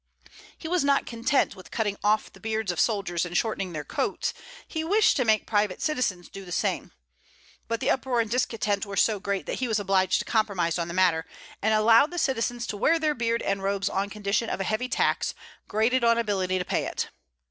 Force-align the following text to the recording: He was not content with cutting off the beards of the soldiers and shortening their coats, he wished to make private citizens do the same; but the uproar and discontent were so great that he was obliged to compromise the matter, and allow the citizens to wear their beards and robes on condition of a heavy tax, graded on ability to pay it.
He 0.57 0.67
was 0.67 0.83
not 0.83 1.05
content 1.05 1.55
with 1.55 1.69
cutting 1.69 1.95
off 2.03 2.33
the 2.33 2.39
beards 2.39 2.71
of 2.71 2.79
the 2.79 2.83
soldiers 2.83 3.23
and 3.23 3.37
shortening 3.37 3.71
their 3.71 3.83
coats, 3.83 4.33
he 4.67 4.83
wished 4.83 5.15
to 5.17 5.23
make 5.25 5.45
private 5.45 5.79
citizens 5.79 6.27
do 6.27 6.43
the 6.43 6.51
same; 6.51 6.91
but 7.67 7.81
the 7.81 7.91
uproar 7.91 8.19
and 8.19 8.27
discontent 8.31 8.83
were 8.83 8.97
so 8.97 9.19
great 9.19 9.45
that 9.45 9.59
he 9.59 9.67
was 9.67 9.79
obliged 9.79 10.17
to 10.17 10.25
compromise 10.25 10.77
the 10.77 10.85
matter, 10.87 11.27
and 11.61 11.75
allow 11.75 12.07
the 12.07 12.17
citizens 12.17 12.65
to 12.65 12.77
wear 12.77 12.97
their 12.97 13.13
beards 13.13 13.43
and 13.45 13.61
robes 13.61 13.89
on 13.89 14.09
condition 14.09 14.49
of 14.49 14.59
a 14.59 14.63
heavy 14.63 14.89
tax, 14.89 15.35
graded 15.67 16.03
on 16.03 16.17
ability 16.17 16.57
to 16.57 16.65
pay 16.65 16.87
it. 16.87 17.09